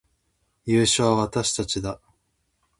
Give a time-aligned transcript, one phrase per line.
[0.65, 2.01] 優勝は私たちだ